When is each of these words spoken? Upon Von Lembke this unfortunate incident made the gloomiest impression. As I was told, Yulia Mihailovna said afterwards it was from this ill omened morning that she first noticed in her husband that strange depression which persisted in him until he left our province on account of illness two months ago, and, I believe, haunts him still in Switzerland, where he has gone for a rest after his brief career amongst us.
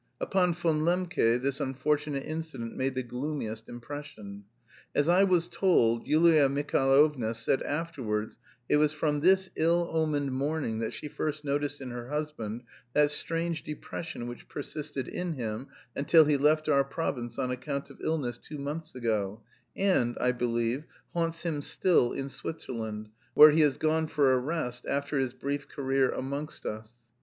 Upon 0.19 0.55
Von 0.55 0.81
Lembke 0.81 1.39
this 1.39 1.59
unfortunate 1.59 2.25
incident 2.25 2.75
made 2.75 2.95
the 2.95 3.03
gloomiest 3.03 3.69
impression. 3.69 4.45
As 4.95 5.07
I 5.07 5.23
was 5.25 5.47
told, 5.47 6.07
Yulia 6.07 6.49
Mihailovna 6.49 7.35
said 7.35 7.61
afterwards 7.61 8.39
it 8.67 8.77
was 8.77 8.91
from 8.93 9.19
this 9.19 9.51
ill 9.55 9.91
omened 9.93 10.31
morning 10.31 10.79
that 10.79 10.91
she 10.91 11.07
first 11.07 11.45
noticed 11.45 11.81
in 11.81 11.91
her 11.91 12.09
husband 12.09 12.63
that 12.93 13.11
strange 13.11 13.61
depression 13.61 14.25
which 14.25 14.49
persisted 14.49 15.07
in 15.07 15.33
him 15.33 15.67
until 15.95 16.25
he 16.25 16.35
left 16.35 16.67
our 16.67 16.83
province 16.83 17.37
on 17.37 17.51
account 17.51 17.91
of 17.91 18.01
illness 18.01 18.39
two 18.39 18.57
months 18.57 18.95
ago, 18.95 19.43
and, 19.75 20.17
I 20.19 20.31
believe, 20.31 20.83
haunts 21.13 21.43
him 21.43 21.61
still 21.61 22.11
in 22.11 22.27
Switzerland, 22.27 23.09
where 23.35 23.51
he 23.51 23.61
has 23.61 23.77
gone 23.77 24.07
for 24.07 24.33
a 24.33 24.39
rest 24.39 24.87
after 24.87 25.19
his 25.19 25.33
brief 25.33 25.67
career 25.67 26.09
amongst 26.09 26.65
us. 26.65 26.91